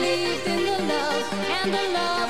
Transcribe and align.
believed 0.00 0.46
in 0.46 0.64
the 0.64 0.78
love, 0.94 1.32
and 1.62 1.74
the 1.74 1.84
love 1.92 2.29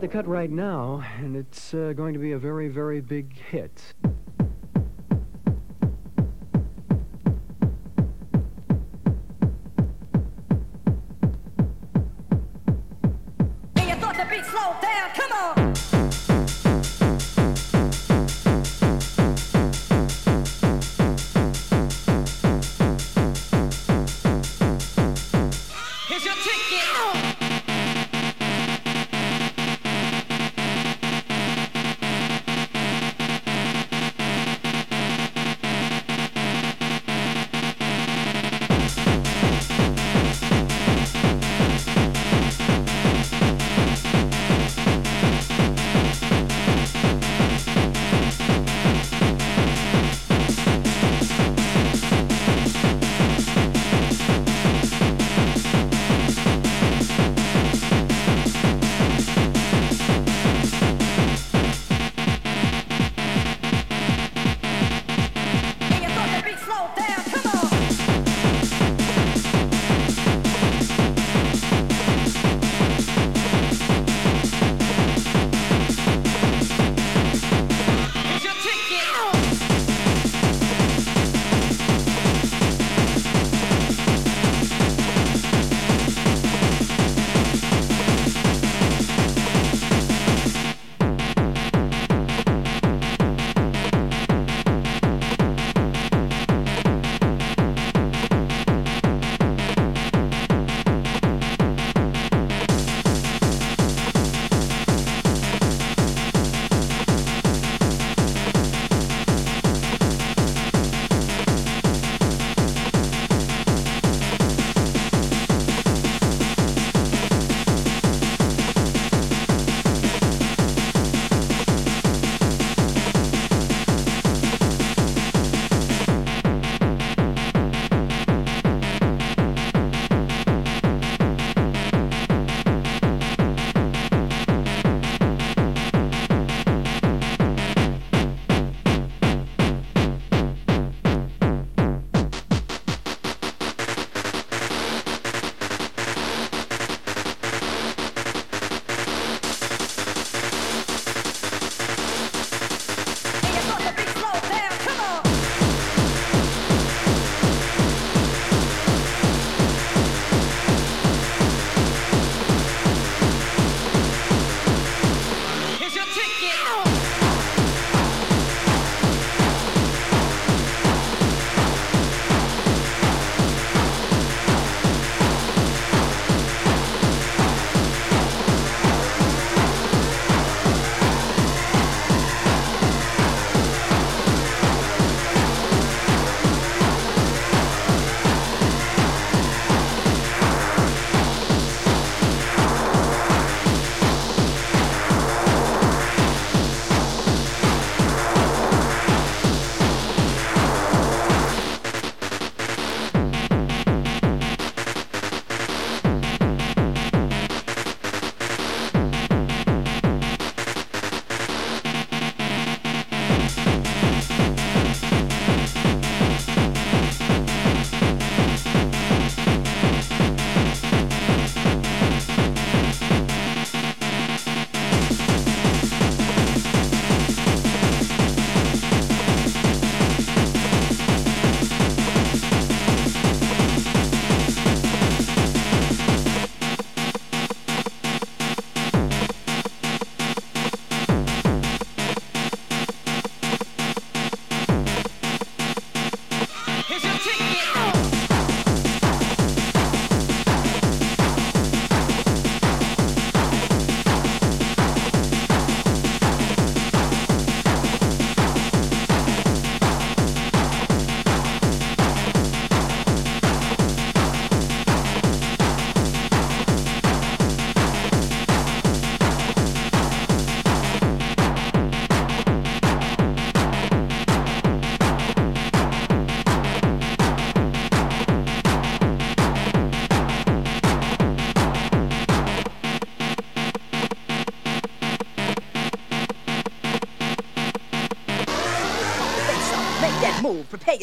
The 0.00 0.08
cut 0.08 0.26
right 0.26 0.50
now, 0.50 1.04
and 1.20 1.36
it's 1.36 1.72
uh, 1.72 1.92
going 1.96 2.14
to 2.14 2.18
be 2.18 2.32
a 2.32 2.38
very, 2.38 2.68
very 2.68 3.00
big 3.00 3.32
hit. 3.32 3.94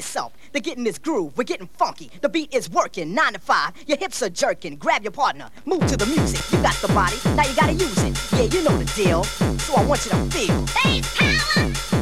Yourself. 0.01 0.33
They're 0.51 0.61
getting 0.61 0.83
this 0.83 0.97
groove, 0.97 1.37
we're 1.37 1.43
getting 1.43 1.67
funky. 1.67 2.09
The 2.21 2.29
beat 2.29 2.53
is 2.53 2.69
working, 2.69 3.13
nine 3.13 3.33
to 3.33 3.39
five. 3.39 3.73
Your 3.87 3.97
hips 3.97 4.23
are 4.23 4.29
jerking. 4.29 4.75
Grab 4.77 5.03
your 5.03 5.11
partner, 5.11 5.49
move 5.65 5.85
to 5.87 5.95
the 5.95 6.07
music. 6.07 6.41
You 6.51 6.61
got 6.63 6.75
the 6.75 6.87
body, 6.87 7.17
now 7.35 7.47
you 7.47 7.55
gotta 7.55 7.73
use 7.73 8.03
it. 8.03 8.17
Yeah, 8.33 8.59
you 8.59 8.63
know 8.63 8.77
the 8.77 8.91
deal. 8.95 9.23
So 9.59 9.75
I 9.75 9.85
want 9.85 10.03
you 10.05 10.11
to 10.11 10.25
feel. 10.31 10.65
Bass 10.83 11.17
power! 11.17 12.00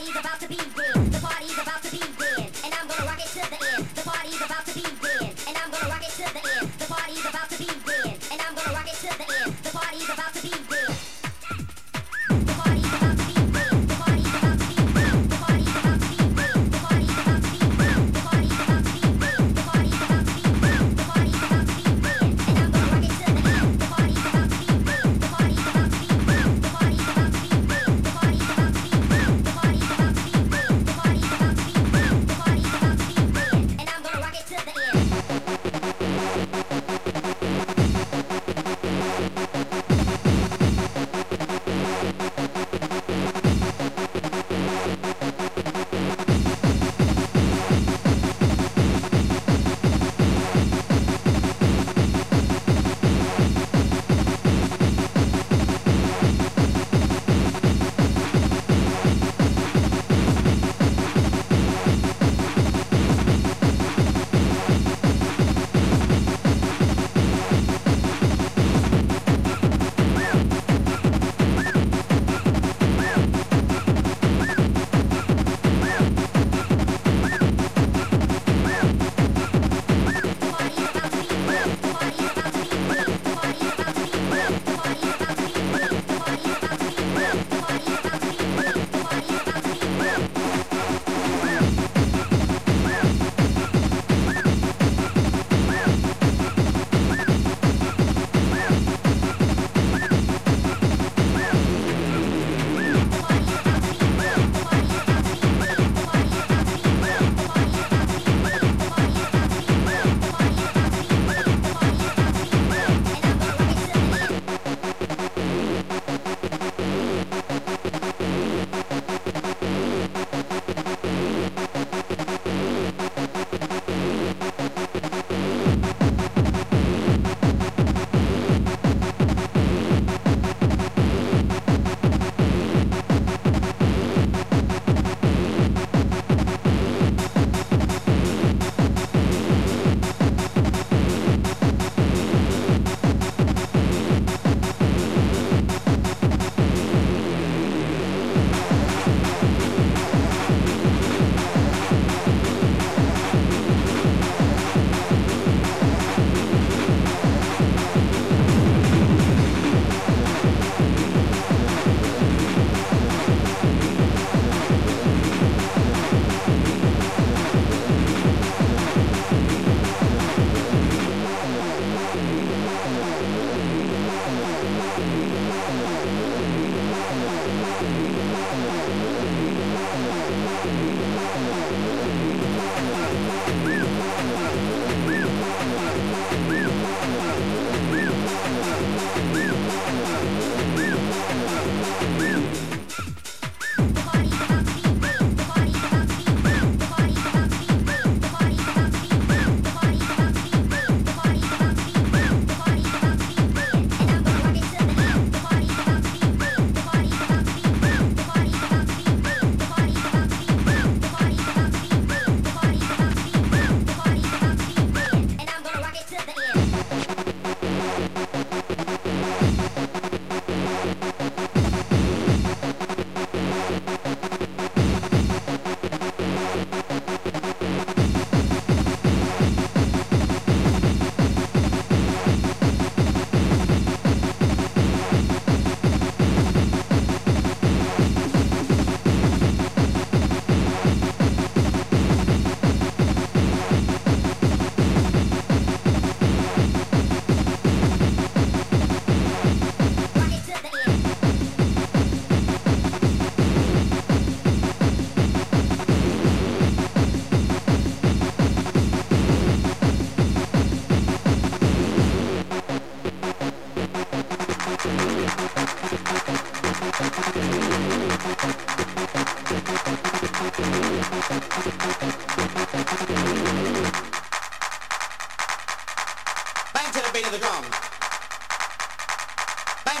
party's 0.00 0.16
about 0.16 0.40
to 0.40 0.48
begin. 0.48 0.89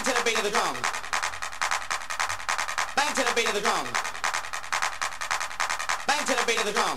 Bang 0.00 0.14
to 0.14 0.18
the 0.18 0.24
beat 0.24 0.38
of 0.38 0.44
the 0.44 0.50
drum. 0.50 0.76
Bang 2.96 3.14
to 3.14 3.22
the 3.22 3.34
beat 3.36 3.48
of 3.48 3.54
the 3.54 3.60
drum. 3.60 3.86
Bang 6.06 6.24
to 6.24 6.32
the 6.32 6.44
beat 6.46 6.58
of 6.58 6.64
the 6.64 6.72
drum. 6.72 6.96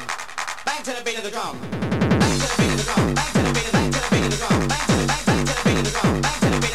Bang 0.63 0.83
to 0.83 0.93
the 0.93 1.03
beat 1.03 1.17
of 1.17 1.23
the 1.25 1.29
drum. 1.29 1.59
Bang 1.59 2.39
to 2.39 2.47
the 2.47 2.55
beat 2.55 2.71
of 2.71 2.77
the 2.79 2.85
drum. 2.85 3.09
Bang 3.11 3.27
to 3.27 3.43
the 3.43 3.51
beat 3.51 3.67
of 3.67 3.67
the 3.67 3.83
drum. 3.83 3.83
Bang 3.83 3.91
to 3.91 3.99
the 3.99 4.11
beat 4.13 4.23
of 4.23 4.31
the 4.31 4.37
drum. 4.37 4.67
Bang 4.69 4.87
to 4.87 5.03
the 5.03 5.11
beat 5.11 5.19
of 5.19 5.19
the 5.19 5.19
drum. 5.19 5.19
Bang 5.25 5.43
to 5.43 5.51
the 5.51 5.63
beat 5.65 5.77
of 5.77 5.83
the 5.83 5.91
drum. 5.91 6.21
Bang 6.21 6.39
to 6.39 6.47
the 6.47 6.67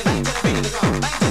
beat 0.45 0.59
of 0.59 0.63
the 0.65 1.19
drum. 1.19 1.28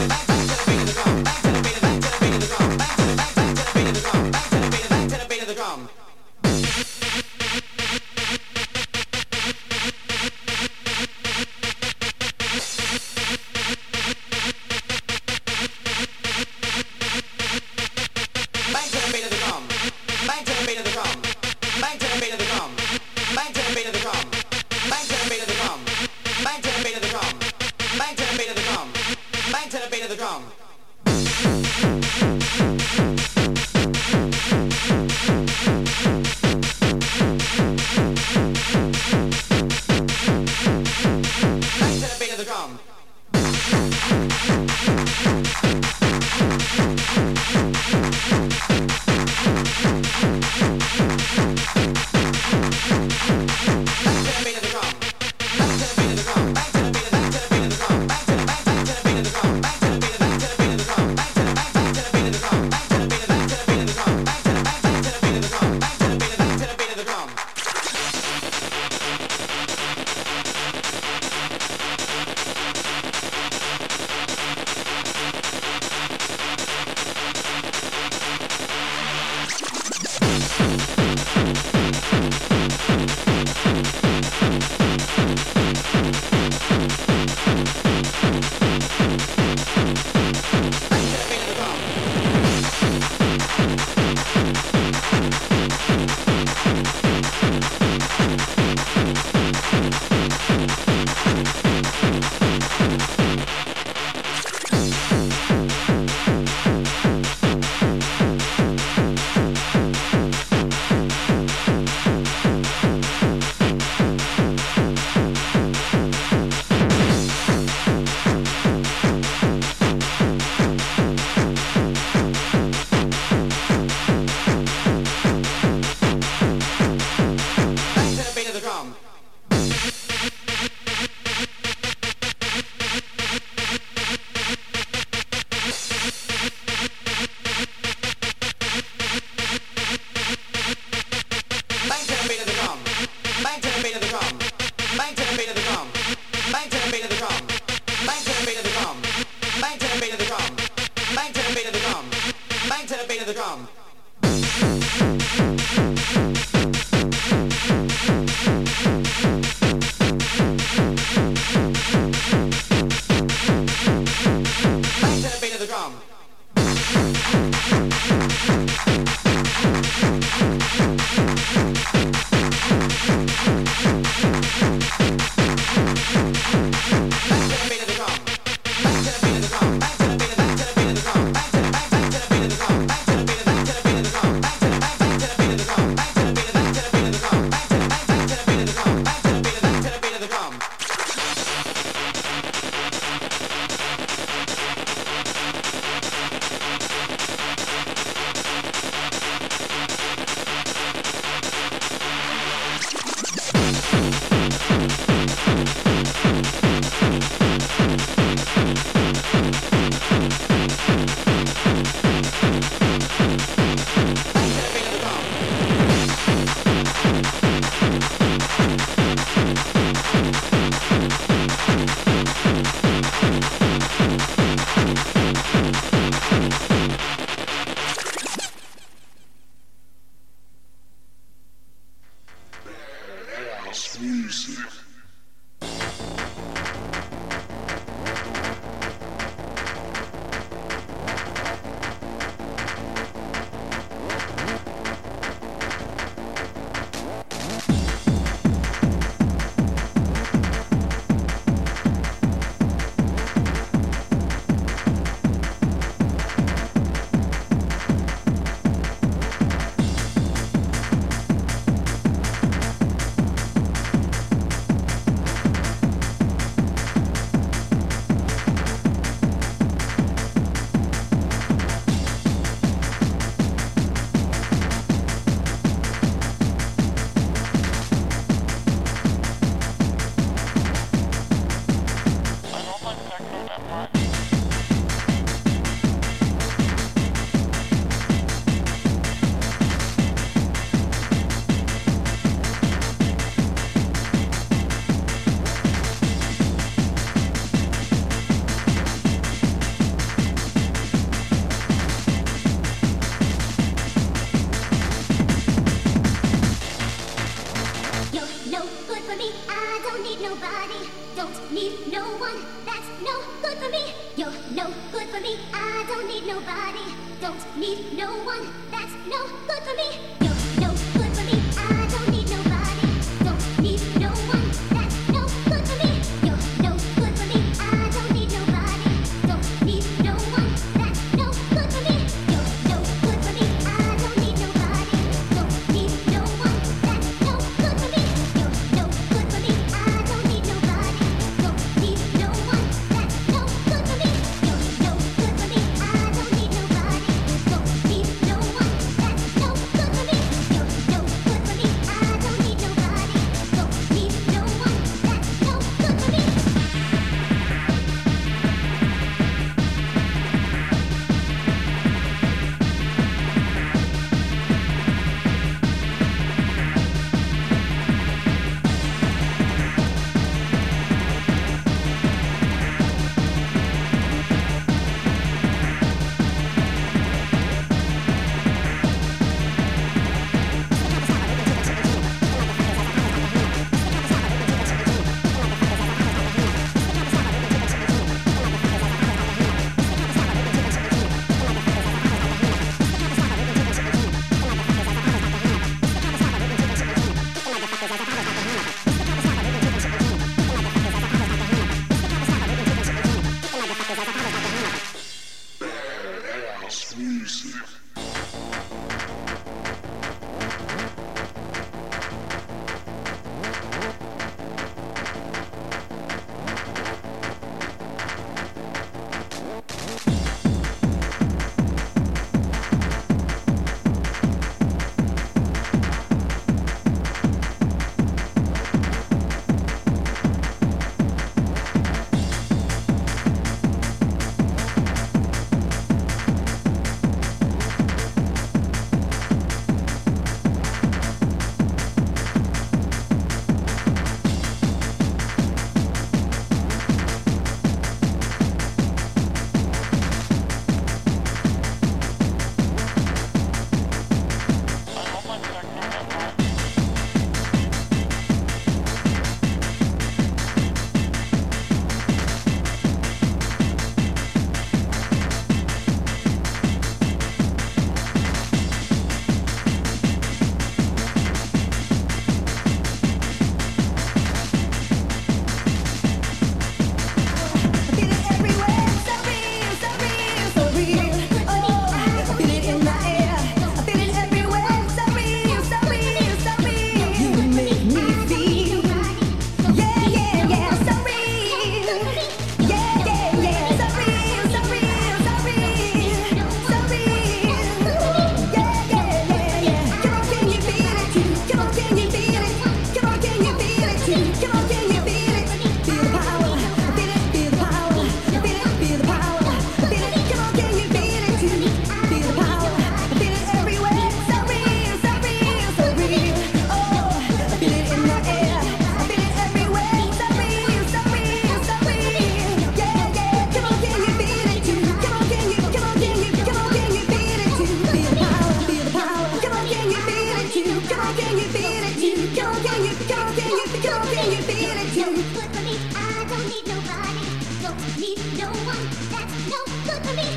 need 538.08 538.40
no 538.40 538.48
one 538.48 538.88
that's 539.12 539.36
no 539.52 539.60
good 539.86 540.02
for 540.06 540.16
me. 540.16 540.30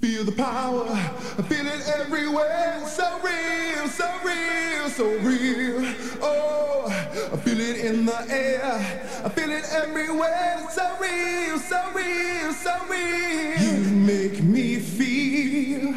Feel 0.00 0.24
the 0.24 0.32
power, 0.32 0.86
I 0.88 1.42
feel 1.42 1.66
it 1.66 1.82
everywhere. 1.98 2.86
So 2.86 3.18
real, 3.22 3.88
so 3.88 4.08
real, 4.24 4.88
so 4.88 5.06
real. 5.18 5.94
Oh, 6.22 6.84
I 7.32 7.36
feel 7.38 7.60
it 7.60 7.84
in 7.84 8.06
the 8.06 8.26
air. 8.30 8.62
I 9.24 9.28
feel 9.28 9.50
it 9.50 9.64
everywhere. 9.72 10.66
So 10.70 10.86
real, 11.00 11.58
so 11.58 11.80
real, 11.94 12.52
so 12.52 12.74
real. 12.88 13.60
You 13.60 13.90
make 14.12 14.40
me 14.42 14.76
feel, 14.78 15.94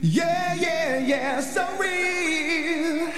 yeah, 0.00 0.54
yeah, 0.54 0.98
yeah, 0.98 1.40
so 1.40 1.66
real. 1.80 3.12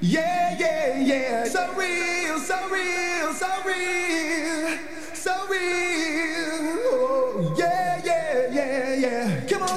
Yeah, 0.00 0.56
yeah, 0.58 0.98
yeah, 1.00 1.44
so 1.44 1.74
real, 1.74 2.38
so 2.38 2.68
real, 2.70 3.34
so 3.34 3.48
real. 3.66 4.49